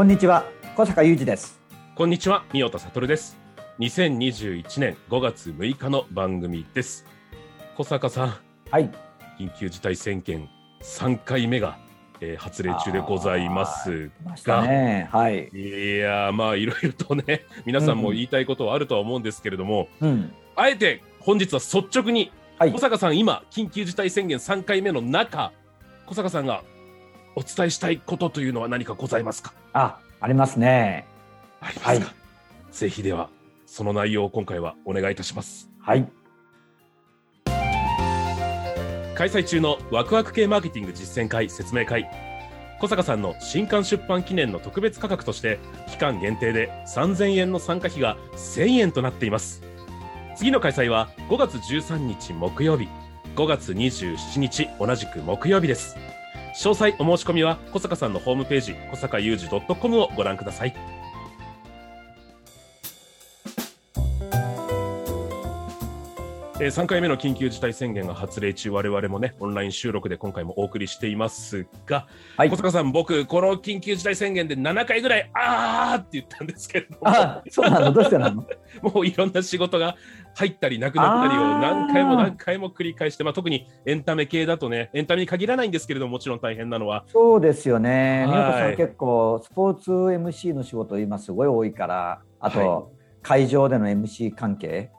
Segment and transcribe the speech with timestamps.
[0.00, 0.46] こんにちは
[0.76, 1.60] 小坂雄二です。
[1.94, 3.36] こんにちは、三代田悟です。
[3.80, 7.04] 2021年5月6日の番組です。
[7.76, 8.34] 小坂さん、
[8.70, 8.90] はい。
[9.38, 10.48] 緊急事態宣言
[10.80, 11.76] 3回目が、
[12.22, 15.10] えー発令中でございます来ましたね。
[15.12, 15.50] はい。
[15.52, 20.32] いやー、まあ、いろいろとね、皆さんも言いたいことはあるとは思うんですけれども、うん。
[20.56, 22.72] あえて本日は率直に、はい。
[22.72, 25.52] 小坂さん、今、緊急事態宣言3回目の中、
[26.06, 26.62] 小坂さんが
[27.36, 29.52] お伝えしたいことというのは何かございますか？
[29.72, 31.06] あありますね。
[31.60, 32.02] ありますか、はい。
[32.72, 33.30] ぜひでは、
[33.66, 35.70] その内容を今回はお願いいたします。
[35.80, 36.08] はい。
[39.14, 42.10] 開催中のワクワク系マーケティング実践会説明会。
[42.80, 49.62] 小坂さんの新刊出版記念の特別価格として期間限定で3000円の参加費が1000円となっています。
[50.36, 52.88] 次の開催は5月13日木曜日。
[53.36, 55.96] 5月27日同じく木曜日です
[56.54, 60.99] 詳細お申し込みは小坂さんのホームページ小坂雄二 .com をご覧ください。
[66.62, 72.50] えー3回目の緊急事態宣言が発令中、我々もね、オンライン収録で今回もお送りしていますが、はい。
[72.50, 77.92] 小坂さん、僕、この緊急事態宣言で7回ぐらい、あーって言ったんですけれども、あそうなの？
[77.92, 78.44] どうしてなの？
[78.82, 79.96] もういろんな仕事が
[80.34, 88.26] 入ったりなくなったりを何回も何回も繰り返して、まあ、特にエンタメ系だとね、エンタメに限らないんですけれども、もちろん大変なのは、そうですよね。
[88.26, 88.36] はい。
[88.36, 92.82] 宮田さん結構スポーツ MC の仕事今すごい多いからあと、は
[93.22, 94.90] 会場での MC 関係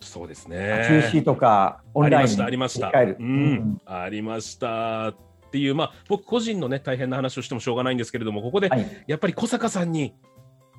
[0.00, 1.10] そうです中ね。
[1.12, 3.24] 止とかオンラインにありました、ありました。
[3.24, 5.08] うん、ありました。
[5.08, 5.14] っ
[5.50, 9.04] ていう、まあ、僕個人のね、大変な話をしてもしょうがないんですけれども、ここではい。
[9.06, 10.14] やっぱり小坂さんに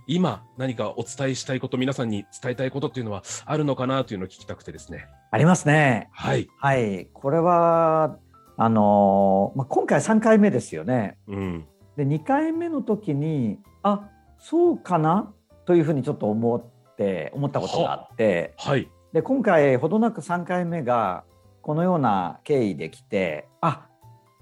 [0.07, 5.07] 今何かお伝えしたいこと皆さんに伝えたいことっていうのはあるのかなというのを聞きたくてですね。
[5.31, 6.09] ありますね。
[6.11, 6.47] はい。
[6.57, 7.09] はい。
[7.13, 8.17] これは
[8.55, 11.17] あのーまあ、今回3回目ですよね。
[11.27, 11.65] うん。
[11.97, 15.33] で2回目の時にあそうかな
[15.65, 18.53] というふうにちょっと思って思ったことがあって。
[18.57, 21.23] はいで今回ほどなく3回目が
[21.63, 23.87] このような経緯で来てあ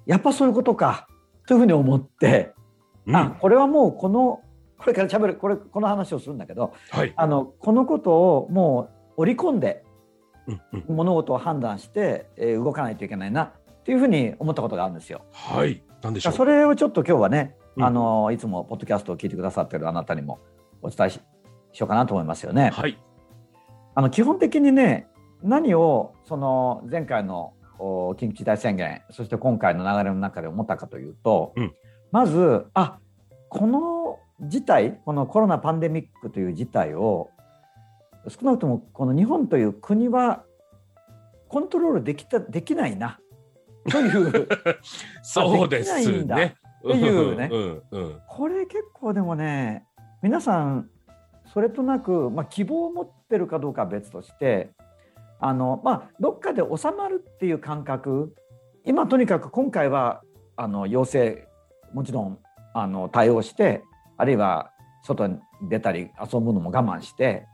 [0.06, 1.08] やっぱそういうことか
[1.48, 2.52] というふうに思って、
[3.08, 3.16] うん。
[3.16, 4.42] あこれはもうこの
[4.78, 7.14] これからしゃべるこれこの話をするんだけどはい。
[7.16, 9.86] あのこのことをもう織り込んで
[10.46, 10.96] うんうん。
[10.98, 13.52] 物事を判断して、えー動かないといけないなっ
[13.84, 15.22] ていうふうに思ったことがあるんですよ。
[15.32, 15.82] はい。
[16.02, 16.34] なんでしょう？
[16.34, 17.84] それをちょっと今日はね、うん。
[17.86, 20.40] あのいつもポッドキャストを聞いてくださってるあなたにも
[20.82, 21.22] お伝えし
[21.72, 22.72] しようかなと思いますよね。
[22.74, 22.98] はい
[23.96, 25.08] あの基本的にね
[25.42, 31.74] 何をその前回のお緊急事態宣言そして今回の流れの中で思ったかというと、うん。
[32.12, 33.00] まずあ
[33.50, 37.30] この事態このコロナパンデミックという事態を
[38.28, 40.44] 少なくともこの日本という国は
[41.48, 43.20] コントロールできたできないな
[43.90, 44.48] という
[45.24, 46.56] そうですね。
[46.88, 47.50] っていうね。
[47.52, 48.22] うんうん。
[48.28, 49.86] これ結構でもね
[50.22, 50.90] 皆さん
[51.56, 54.72] それとなく、まあ、希望を持ってるかどうかは別として
[55.40, 58.36] あの、まあ、どっかで収まるっていう感覚
[58.84, 60.22] 今とにかく今回は
[60.58, 61.48] あの陽性
[61.94, 62.40] もちろん
[62.74, 63.84] あの対応して
[64.18, 64.72] あるいは
[65.04, 65.40] 外に
[65.70, 67.46] 出たり遊ぶのも我慢して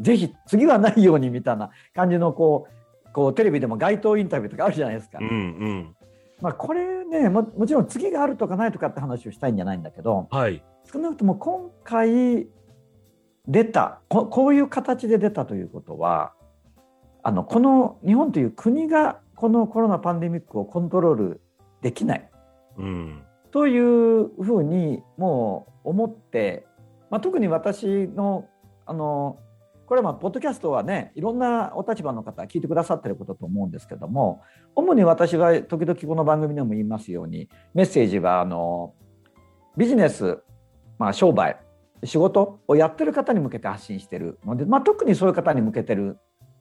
[0.00, 2.68] ぜひ次はないようにみたいな感じのこ
[3.06, 5.18] うこうテレビでも街頭インタビューとかあるじゃないですか。
[5.20, 5.96] うんうん
[6.40, 12.48] まあ、これねももちろん次があるとかないとかって話をしたいんじゃないんだけどはい少なくとも今回
[13.48, 14.00] 出た。
[14.08, 16.32] ここういう形で出たということは
[17.22, 21.40] あのこの日本という国がこのコロナパンデミックをコントロール
[21.80, 22.30] できない。
[22.78, 23.22] うん。
[23.50, 26.66] というふうにもう思って、
[27.10, 28.48] まあ、特に私の
[28.86, 29.38] あの
[29.86, 34.42] これはまあポッドキャストはねいろんなお立場の方聞いてくださってることと思うんですけども
[34.74, 38.94] 主に私は時々この番組でも言いますようにメッセージはあの
[39.76, 40.38] ビジネス、
[40.98, 41.58] まあ、商売
[42.04, 46.18] 仕事をやってる方に向けて発信してるので、まあ、特にそういう方に向けてるん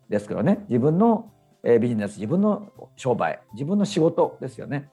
[0.09, 1.31] ですけどね自分の
[1.63, 4.89] ビジネス自分の商売自分の仕事ですよね。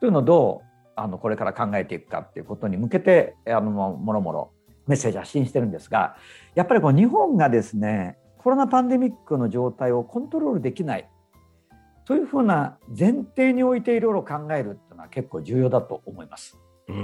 [0.00, 4.52] というのをどうあのこれから考えていくかっていうことに向けてあのもろもろ
[4.86, 6.16] メッセージ発信してるんですが
[6.54, 11.08] やっぱりこう日本がですねコロナパンデミックの状態をコントロールできない
[12.04, 16.58] というふうな前提においていろいろ考えるっていうのは結構重要だと思います。
[16.88, 17.00] うんう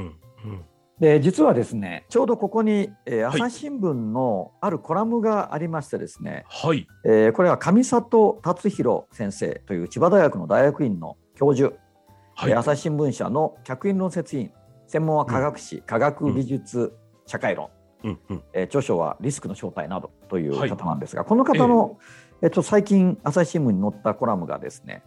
[0.49, 0.65] ん
[1.01, 3.41] で実はですねちょうどここに、えーはい。
[3.41, 6.87] 朝日新聞のあるコラムがありましてですね、はい。
[7.05, 11.75] えーこれは上里達弘先生という千葉大学の大学院の教授、
[12.35, 12.51] はい。
[12.51, 12.59] えー。
[12.59, 14.53] 朝日新聞社の客員論説委員
[14.89, 16.93] 専門は科学史、科学技術
[17.27, 17.69] 社会論、
[18.03, 18.19] うん。
[18.31, 18.43] うん。
[18.53, 20.69] えー著書はリスクの正体などというはい。
[20.69, 21.99] 方なんですが、この方の、
[22.43, 25.05] えっと最近朝日新聞に載ったコラムがですね、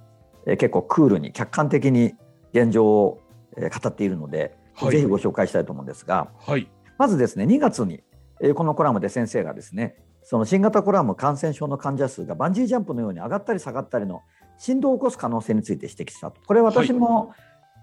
[0.48, 2.14] えー結構クールに客観的に
[2.54, 3.20] 現状を、
[3.58, 4.56] えー語っているので、
[4.86, 6.70] はいぜひご紹介したいと思うんですがはい。
[6.98, 8.04] まずですね2月に、
[8.42, 14.22] えーこのコラムで先生がですねその新型コロナ感染症の患者数がバンジージャンプのように上がったり下がったりの
[14.58, 16.40] 振動を起こす可能性について指摘したと。
[16.46, 17.34] これ私も、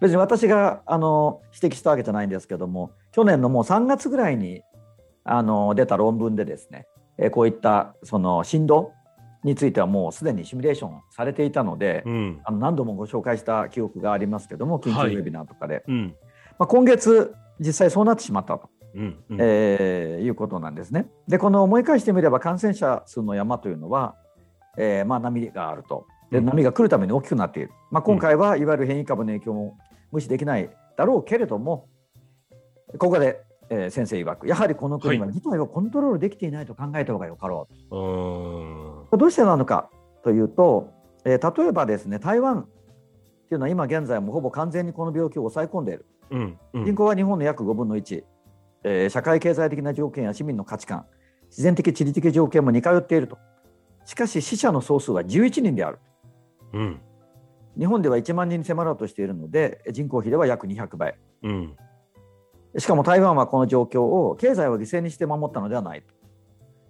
[0.01, 4.63] 別に私があの指摘したわけじゃないんですけども去年のもう3月ぐらいに
[5.25, 6.87] あの出た論文でですね、
[7.19, 8.93] えーこういったその振動
[9.43, 12.41] についてはもうすでにシミュレーションされていたので、うん。
[12.45, 16.15] あの何度もご紹介した記憶がありますけども緊急ウェビナーとかで、うん。
[16.59, 18.69] まあ、今月実際そうなってしまったと。
[18.95, 19.17] うん。
[19.31, 19.39] うん。
[19.41, 21.07] えーいうことなんですね。
[21.29, 24.17] でこの思い返してみれば感染者数の山というのは、
[24.77, 29.79] えーまあ、波があるとでうん波が来るために大きくなっている、まあ、今回はいわゆる変異株の影響も
[30.13, 31.89] 無視できないだろうけれども
[32.99, 39.09] ここで、えー先生曰くやはりこの国はは事態をコントロールできていないと考えた方がよかろううーん。
[39.11, 39.17] と。
[39.17, 39.91] どうしてなのか
[40.25, 40.91] というと、
[41.25, 42.65] えー例えばですね台湾っ
[43.49, 46.05] ていうのは今現在もほぼ完全にこの病気を抑え込んでいる。
[46.31, 46.59] うん。
[46.73, 48.25] うん人口は日本の約5分の1、
[48.85, 51.07] えー社会経済的な条件や市民の価値観、
[51.49, 53.39] 自然的地理的条件も似通っていると。
[54.05, 55.99] しかし死者の総数は11人である。
[56.73, 57.01] うん。
[57.79, 61.17] 日本では1万人に迫ろうとしているので、人口比では約200倍。
[61.43, 61.77] うん。
[62.77, 66.15] しかも台湾はこの状況を経済を犠牲にして守ったのではないと。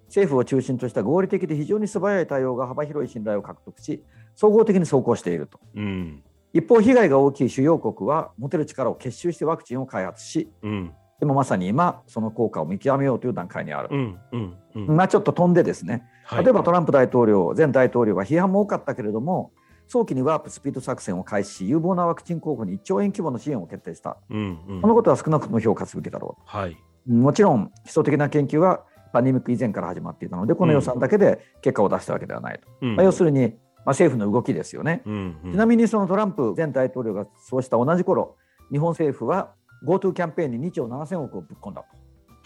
[0.07, 4.03] 政府を中心とした合理的で非常に素早い対応が幅広い信頼を獲得し、
[4.35, 5.61] 総合的に走行していると。
[5.75, 6.23] うん。
[6.53, 10.93] 一方、被害が大きい主要国は持てる力を結集してワクチンを開発し、うん。
[11.21, 13.89] でもまさに今、その効果を見極めようという段階にある。
[13.91, 14.19] うん。
[14.33, 14.57] うん。
[14.75, 14.97] うん。
[14.97, 19.51] まあ、ちょっと飛んでですね、はい例えばトランプ大統領、前大統領は批判も多かったけれども、
[19.89, 24.19] 早期にワープスピード作戦を開始し、有望なワクチン候補に1兆円規模の支援を決定した。
[24.31, 24.59] うん。
[24.69, 26.77] うんこのことは少なくとも評価すべきだろはい。
[27.09, 27.13] う。
[27.13, 32.69] もちろん、基礎的な研究はパンデミック以前から始まっていたので、この予算だけで結果を出したわけではないと。
[32.83, 35.03] うんまあ、要するに、まあ、政府の動きですよね。
[35.07, 35.37] うん。
[35.45, 38.37] うんちなみにそのトランプ前大統領がそうした同じ頃、
[38.71, 39.55] 日本政府は
[39.85, 41.99] GoTo キャンペーンに2兆7000億をぶっ込んだと。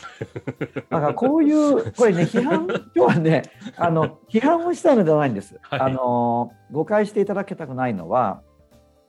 [0.90, 3.42] だからこういう、これね、批判、今日はね、
[3.76, 5.58] あの批判をしたいのではないんです。
[5.62, 8.42] はいあの誤解していただきたくないのは、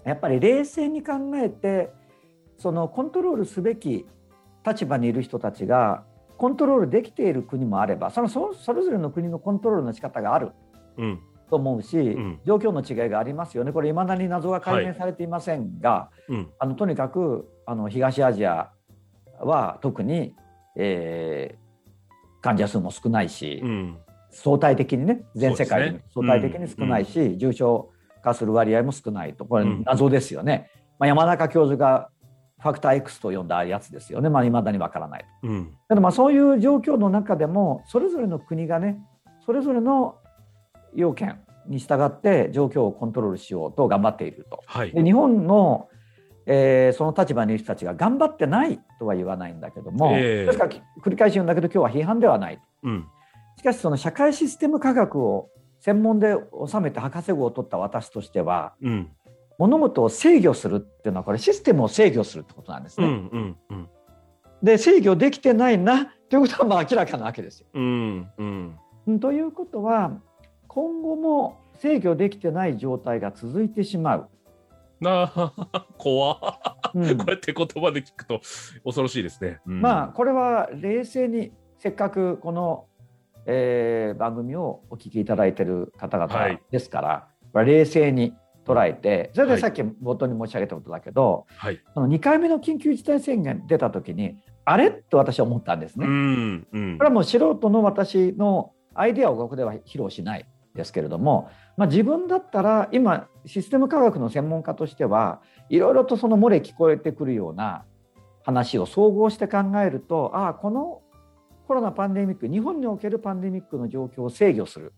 [0.04, 1.92] やっぱり冷静に考えて、
[2.58, 4.06] そのコントロールすべき
[4.66, 6.04] 立場にいる人たちが、
[6.38, 10.52] コントロールできている国もあれば、そのそそれぞれの国のコントロールの仕方がある。
[10.98, 11.20] うん。
[11.54, 16.50] と思うし、ん状況の違いがありますよね、これ、いまだに謎が解明されていませんが、うん。
[16.58, 18.72] あのとにかくあの東アジア
[19.40, 20.36] は特に、
[20.76, 21.64] えー
[22.42, 23.98] 患者数も少ないし、うん。
[24.30, 27.90] 相対的にね、全世界でそうですね相対的に少ないし、重症
[28.22, 30.70] 化する割合も少ないと、これうん、謎ですよね。
[31.00, 32.10] まあ、山中教授が
[32.60, 35.26] ファクター X と呼んだやつですよね、まあ、未だにわからない。
[35.44, 35.72] うん。
[35.88, 39.00] ただまあそういう状況の中でもそれぞれの国がね
[39.46, 40.18] それぞれの
[40.96, 44.62] 要件に従って状況をコントロールしようと頑張っていると。
[44.66, 44.92] はい。
[44.92, 45.90] で日本の、
[46.46, 50.68] えーその立場にいる人たちが頑張ってないとは言わないんだけども、ええですか
[51.02, 52.62] 繰り返し言うんだけど今日は批判ではない。
[52.84, 53.08] うん。
[53.58, 56.36] しかしその社会システム科学を専門で
[56.68, 59.12] 収めて博士号を取った私としてはうん。
[59.60, 63.24] 物事を制御するっていうのはこれシステムを制御するってことなんですうん。
[63.26, 63.30] ね。
[63.32, 63.58] うん。
[63.70, 63.90] うん。
[64.64, 67.68] で制御できてないなということはまあ明らかなわけですよ。
[67.74, 68.28] うん。
[68.38, 68.76] うん。
[69.08, 70.12] うんということは
[70.74, 74.30] 今後も制御できてない状態が続いてしまう。
[75.00, 76.38] なあ、怖っ
[76.96, 78.40] うんこうやって言葉で聞くと
[78.84, 79.60] 恐ろしいですね。
[79.68, 82.86] うんまあこれは冷静にせっかくこの、
[83.46, 88.34] えー番組をお聞きいただいている方は々いですから、これ冷静に
[88.66, 91.80] 捉えてそれはいでさっき冒頭に申し上げたことだけど、はい。
[91.94, 94.90] その2回目の緊急事態宣言出た時にあれ？
[94.90, 96.08] と私は思ったんですね。
[96.08, 96.68] うん。
[96.72, 107.86] うんこれはもう素人の私のアイデアをここでは披露しないですけれども、まあ、自分だったら今システム科学の専門家としてはいろいろとその漏れ聞こえてくるような
[108.44, 111.02] 話を総合して考えるとああこの
[111.68, 114.94] コロナパンデミック日本におけるパンデミックの状況を制御する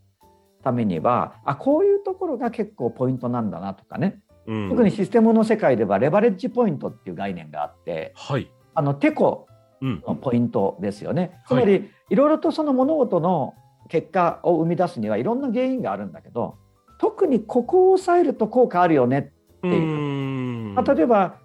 [0.63, 8.51] ためにはあこういうところが結構ポイントなんだなとかねうん特にシステムの世界ではレバレッジポイントっていう概念があってはい。
[8.73, 9.47] あのテコ
[9.81, 11.41] うんのポイントですよね。
[11.47, 13.53] つはいまり、い、ろいろとその物事の
[13.89, 16.57] 結果を生み出すにはいろんな原因があるんだけど
[16.97, 19.31] 特にここを抑えると効果あるよね、
[19.63, 20.73] うていう。
[20.73, 21.35] まあ、例えば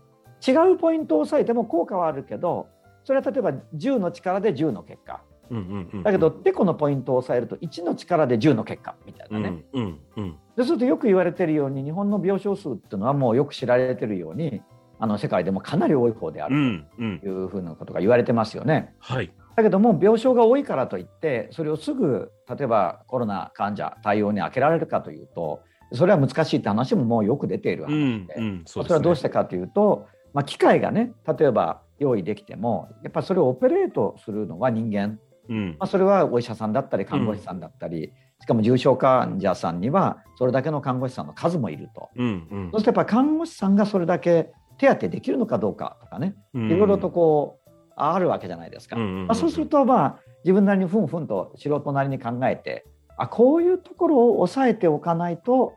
[0.47, 2.68] 違うポイントを抑えても効果はあるけど
[3.04, 5.23] それは例えば10の力で10の結果。
[5.50, 9.64] うんうんうんだけどてこのポイントを抑えると1の力で10の結果みたいなね。
[9.73, 10.30] うんうんうん。
[10.30, 14.62] でそうするとよく言われてるように日本の病床数っていうのはもうよく知られてるように
[15.00, 17.18] あの世界でもかなり多い方であうるんうん。
[17.18, 18.94] というふうなことが言われてますよね。
[19.00, 25.61] はいだけども病床が多いからといってそれをすぐ例えばコロナ患者対応に開けられるかというと
[25.92, 35.19] それは難しいって話ももうよく出ているう話で、んうんそれはどうしてかというと、まあ、機械がね例えば用意できてもやっぱりそれをオペレートするのは人間、
[35.50, 35.76] うん。
[35.78, 42.09] まあ、それはお医者さんだったり看護師さんだったり、しかも重症患者さんにはそれだけの看護師さんの数もいると。
[42.16, 42.71] うんうん。
[42.73, 46.35] そしてやっぱ看護師さんがそれだけ手当てできるのかどうかとかね。
[46.54, 46.71] うん。
[46.71, 47.60] いろいろとこう
[48.02, 48.97] あるわけじゃないですか。
[49.35, 52.87] そうするとまあ自分なりにふんふんと素人なりに考えて
[53.19, 55.75] あこういうところを抑えておかないと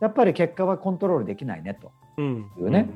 [0.00, 1.92] やっぱり結果はコントロールできないねと。
[2.18, 2.50] うん。
[2.58, 2.90] いうね。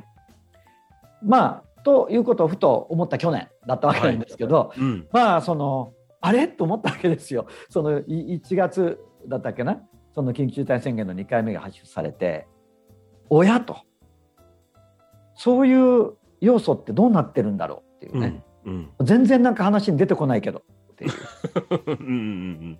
[1.23, 5.08] まあということをふと思った去年だったわけなんですけど、うん。
[5.12, 6.49] まあそのあれ？
[6.49, 7.47] と思ったわけですよ。
[7.70, 9.80] そのい1月だったっけな？
[10.14, 12.47] その緊急事態宣言の2回目が発出されて
[13.30, 13.78] 親と。
[15.35, 18.20] そういう要素ってどうなってるんだろうっていううん。
[18.20, 18.90] ね、うん。
[19.00, 20.62] 全然なんか話に出てこないけど。
[20.92, 21.12] っていう
[22.00, 22.78] うんうん。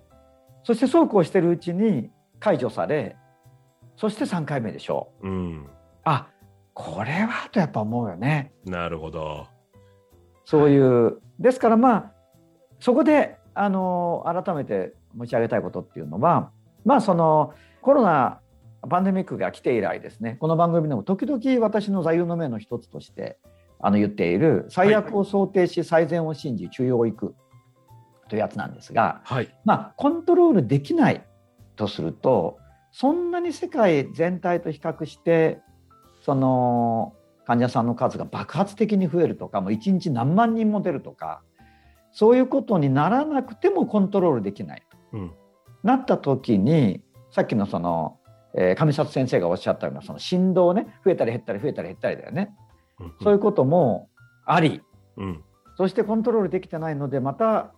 [0.63, 2.09] そしてそうこうしてるうちに
[2.39, 3.15] 解除され
[3.95, 5.27] そして3回目でしょう。
[5.27, 5.33] うん。
[5.33, 5.67] うん
[6.05, 6.27] あ
[6.73, 8.53] これはとやっぱ思うよね。
[8.65, 9.47] なるほど。
[10.45, 12.11] そういうですからまあ
[12.79, 16.51] そこであの改めて申し上げたいことっていうのは
[16.85, 18.39] まあそのコロナ
[18.89, 20.37] パンデミックが来て以来ですね。
[20.39, 23.37] この番組でも時々私の座右の銘の一つとして
[23.81, 27.35] あの言っている最悪を想定し最善を信じ中庸を行く
[28.27, 29.53] というやつなんですが、はい。
[29.65, 31.25] まあ、コントロールできない
[31.75, 32.59] とすると
[32.91, 35.59] そんなに世界全体と比較して
[36.23, 37.13] その
[37.45, 41.41] 患者さんの数が爆発的に増えるとかもう1日何万人も出るとか
[42.11, 44.97] そういうことにならなくてもコントロールできないと。
[45.13, 45.31] うん。
[45.83, 48.17] なった時にさっきのその、
[48.55, 52.53] えー上里先生がおっしゃったようなその振動ね増えたり減ったり増えたり減ったりだよね。
[52.63, 52.68] うん
[53.21, 54.09] そういうことも
[54.45, 54.81] あり
[55.17, 55.43] うん。
[55.77, 57.73] そしてコントロールできてないのでまた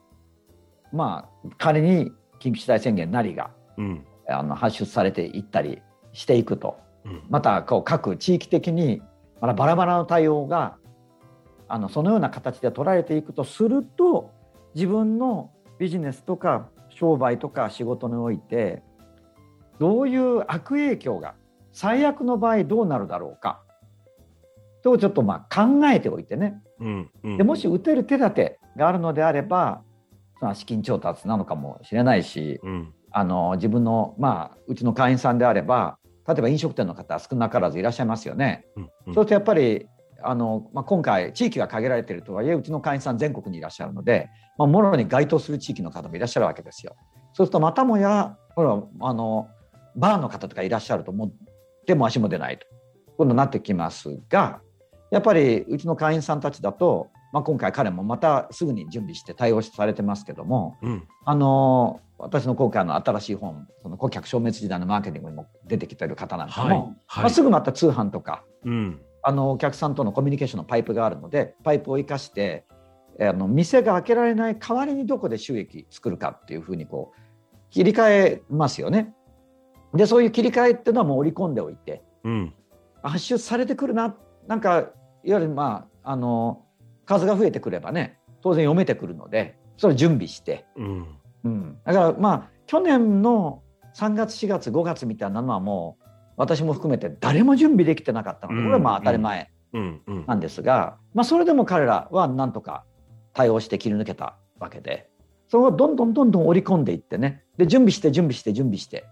[0.91, 4.05] まあ仮に緊急事態宣言なりがうん。
[4.27, 5.81] あの発出されていったり
[6.13, 7.23] していくとうん。
[7.29, 9.01] またこう各地域的に
[9.39, 10.77] まだバラバラの対応が
[11.67, 14.31] あのそのような形で取られていくとすると
[14.75, 18.83] 自分のビジネスとか商売とか仕事において
[19.79, 21.33] どういう悪影響が
[21.71, 23.63] 最悪の場合どうなるだろうか
[24.83, 26.61] とちょっとまあ考えておいてね。
[26.79, 27.37] うんうん。
[27.37, 29.83] でもし打てる手立てがあるのであれば
[30.39, 32.93] その資金調達なのかもしれないしうん。
[33.11, 35.97] あの自分のまあうちの会員さんであれば
[36.27, 38.65] 例えば飲食店の方少なからずいらっしゃいますよね。
[38.75, 38.89] うんうん。
[38.89, 39.87] そうするとやっぱり
[40.23, 46.95] あの、まあ、今回地域が限られているとはいえうちの会員さん全国にいらっしゃるので、まあ、もろに該当する地域の方もいらっしゃるわけですよ。
[47.33, 49.47] そうするとまたもやほらあの
[49.95, 51.33] バーの方とかいらっしゃるともう
[51.85, 52.65] 手も足も出ないと。
[53.17, 54.61] 今度なってきますが
[55.11, 61.07] やっぱりうちの会員さんたちだと、まあ、今回彼もまたすぐに準備して対応されてますけどもうん。
[61.25, 69.01] あの私の今回の新しい本「その顧客消滅時代のマーケティング」にも出てきてる方なんかも、はいまあ、はいすぐまた通販とかうん。
[69.23, 72.65] あのお客さんとのコミュニケーションのパイプがあるのでパイプを生かして
[73.19, 77.19] えーあの店が開けられない代わりにどこで収益作るかっていうふうにこう
[77.69, 79.13] 切り替えますよね。
[79.93, 82.53] でそういう切り替えっていうのはもう織り込んでおいてうん。
[83.03, 84.15] 発出されてくるな
[84.47, 84.89] なんか
[85.23, 86.65] いわゆるまああの
[87.05, 90.65] 数が増えてくればね当然読めてくるのでそれを準備して。
[90.75, 91.07] うん。
[91.43, 93.63] うん、だからまあ去年の
[93.95, 96.05] 3月4月5月みたいなのはもう
[96.37, 98.53] 私も含めて誰も準備できてなかったの。
[98.53, 98.65] でうん。
[98.65, 99.49] これはまあ当たり前。
[99.73, 100.01] うん。
[100.05, 100.25] うん。
[100.27, 102.83] なんですが、まあ、それでも彼らはなんとか
[103.33, 105.09] 対応して切り抜けたわけで
[105.47, 107.43] それをどんどんどんどん織り込んでいってね。
[107.57, 109.05] で準備して準備して準備して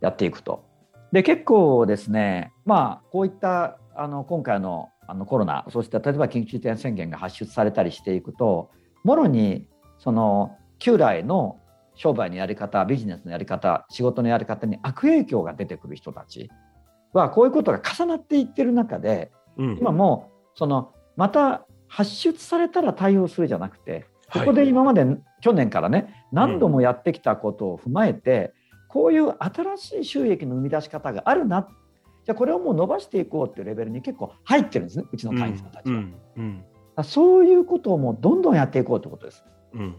[0.00, 0.64] やっていくと。
[1.12, 8.70] で結構ですねまあこういったあの今回のあのコロナそして例えば緊急事態宣言が発出されたりしていくと
[9.04, 11.58] もろにその旧来の
[11.94, 16.50] 商売のやり方ビジネスのやり方仕事のやり方に悪影響が出てくる人たち
[17.12, 19.78] はこういうことが重なっていってる中でうん。
[19.78, 24.48] 今もうそのまた発出されたら対応するじゃなくてこはい。
[24.48, 25.06] こで今まで
[25.40, 28.52] 去年からね何度もやってきたことを踏まえて
[28.88, 31.68] こういう新しい収益の生み出し方があるな
[32.26, 35.98] じゃあこれをもう伸ばしていこうっていうレベルに結構入ってるんですねうちの会員さんたちは。
[35.98, 36.64] うんうん
[37.04, 39.44] そういうことをもうどんどんやっていこうということです。
[39.74, 39.96] うん。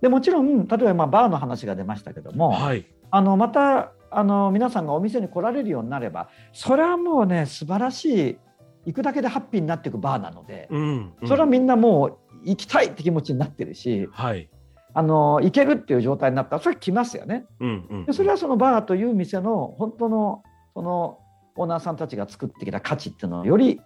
[0.00, 2.86] でもちろん例えばまあバーの話が出ましたけども、はい。
[3.10, 8.38] あのまたあの皆さんがお店に来られるようになればそれはもうね素晴らしい
[8.86, 11.12] 行くだけでハッピーになっていくバーなので、うん。
[11.20, 14.48] うんそれはみんなもう行きたいって気持ちになってるしはい。
[14.94, 17.44] あの行けるっていう状態になったらそれは来ますよね。
[17.58, 17.86] うん。
[17.90, 18.06] うん。
[18.06, 20.42] でそれはそのバーという店の本当の
[20.74, 21.18] その
[21.56, 23.80] オーナーさんたちが作ってきた価値っていうのをより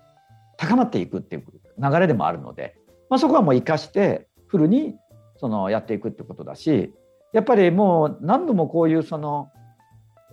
[0.56, 1.44] 高まっていくっていう
[1.78, 2.76] 流れでもあるので、
[3.08, 4.94] まあ、そこはもう生かしてフルに
[5.36, 6.92] そのやっていくってことだし
[7.32, 9.50] やっぱりもう何度もこういうその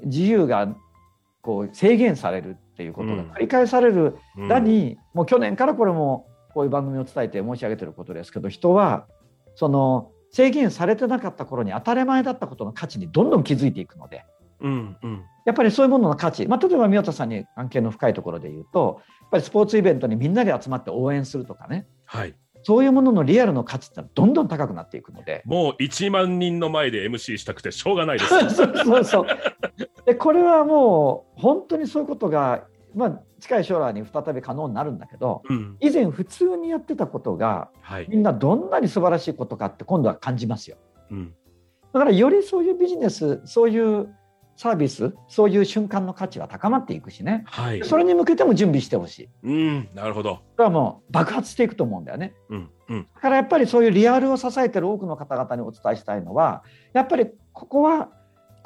[0.04, 0.76] 自由が
[1.42, 9.08] こう制限されるっていうことが繰り返されるうんだに、もう去年からこれもこういう番組を伝えて申し上げてることですけど人は
[9.56, 14.26] その制限されてなかった頃に当たり前だったことの価値にどんどん気づいていくので
[15.04, 15.24] うん。
[15.48, 15.52] うん。
[15.52, 22.36] やっぱりそういうものの価値、まあ、例えば宮田さんに関係の深いところで言うとやっぱりスポーツイベントにみんなで集まって応援するとかねはい。
[22.64, 25.42] そういうもののリアルの価値ってどんどん高くなっていくので。
[25.46, 28.30] もう1万人の前で MC したくてしょうがないです。
[28.54, 29.26] そうそうそう
[30.06, 35.78] でこれはもう本当にそういうことが、まあ、近い将来に再び可能になるんだけどうん。
[35.80, 38.08] 以前普通にやってたことがはい。
[38.10, 40.78] みんなどんなに素晴らしいことかって今度は感じますよ。
[41.10, 41.34] うん。
[41.94, 44.14] だからよりそういうビジネスそういう
[44.58, 47.84] サービスそういう瞬間の価値は高まっていくしねはい。
[47.86, 49.30] それに向けても準備してほしい。
[49.44, 49.90] うん。
[49.94, 50.42] なるほど。
[50.56, 52.34] それはもう爆発していくと思うんだよね。
[52.50, 52.70] うん。
[52.90, 53.08] うん。
[53.14, 58.10] だからやっぱりそういうリアルを支えてる多くの方々にお伝えしたいのはやっぱりここは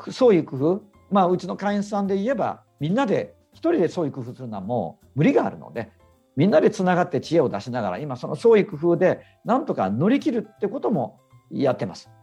[0.09, 0.81] 創意工夫
[1.11, 5.91] まあうちの会員さんで言えばみんなで一人で創意工夫するのはもう無理があるので
[6.37, 11.19] みんなでつながって知恵を出しながら今その創意工夫でなんとか乗り切るってことも
[11.51, 12.20] やってますうん。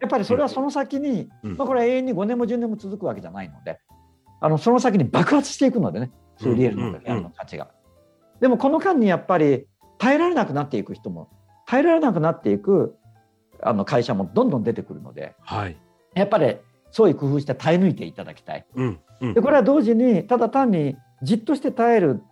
[0.00, 3.80] やっぱりそれはその先に、うんまあ、これは永遠に5年も10年も続くわけじゃないので
[4.40, 7.68] あのその先に爆発していくのでねそういうリアルうんうんうんの価値が。
[8.40, 9.66] でもこの間にやっぱり
[9.98, 11.30] 耐えられなくなっていく人も
[11.66, 12.96] 耐えられなくなっていく
[13.62, 15.76] あの会社もどんどん出てくるのではい。
[16.14, 16.56] やっぱり
[16.90, 18.66] そういう工夫して耐え抜いていただきたい。
[18.74, 19.00] うん。
[19.20, 19.40] うんで。
[19.40, 22.22] これは同時にただ単にじっとして耐える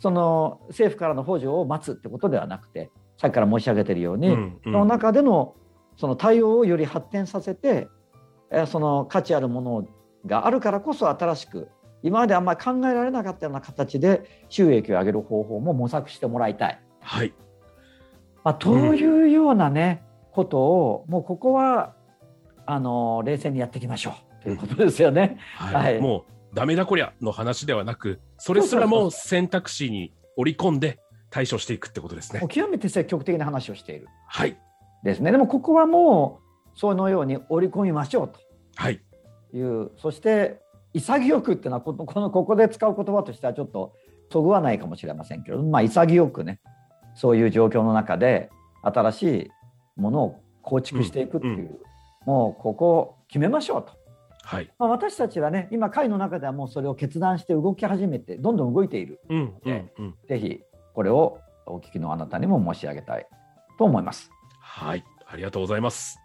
[0.00, 4.60] その政府からの補助を待つってことではなくてさっきから申し上げているように、うん。
[4.64, 5.54] その中での
[5.96, 7.88] その対応をより発展させて
[8.50, 9.86] えーその価値あるもの
[10.26, 11.68] があるからこそ新しく
[12.04, 16.80] 今まであんまり考えられなかったような形で収益を上げる方法も模索してもらいたい。
[17.00, 17.32] はい。
[18.44, 21.94] まあ、というようなね、ことをもうここは
[22.66, 25.38] あの冷静にやっていきましょうということですよね。
[25.56, 25.74] はい。
[25.74, 32.48] はいもう、ダメだこりゃの話ではなく、それすらも選択肢に織り込んで対処していくってことですねもう。
[32.50, 34.58] 極めて積極的な話をしているはい。
[35.04, 35.30] ですね。
[35.30, 36.40] でもここはも
[36.74, 38.32] うそのように織り込みましょう
[38.74, 39.00] はい。
[39.50, 40.60] というそして
[40.92, 43.94] 潔くっていうのはこのこのここで使う言葉としてはちょっと
[44.32, 46.60] そぐわないかもしれませんけど、まあ、潔くね
[47.14, 48.50] そういう状況の中で
[48.82, 49.50] 新しい
[50.00, 51.78] ものを構築していくっていう、うん
[52.26, 53.92] もうここを決めましょうと。
[54.42, 54.70] はい。
[54.78, 59.54] まあ、私たちはね今会の中ではもうそれを決断して動き始めてどんどん動いているうん。
[59.64, 59.90] うん。
[59.98, 60.14] うん。
[60.28, 60.60] ぜひ
[60.94, 63.26] これをお聞きのあなたにも申し上げたい
[63.78, 64.30] と思います。
[64.76, 65.04] はい。
[65.24, 66.18] ありがとうございます。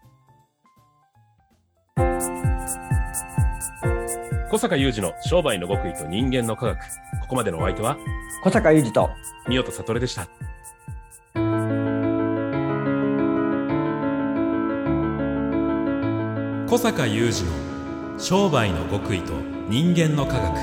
[4.50, 6.80] 小坂雄二の商売の極意と人間の科学。
[7.22, 7.96] ここまでのお相手は、
[8.44, 9.08] 小坂雄二と
[9.46, 10.28] 三代悟でした。
[16.68, 19.34] 小坂雄二の商売の極意と
[19.70, 20.56] 人間の科学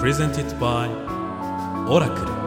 [0.00, 0.88] Presented by
[1.88, 2.41] オラクル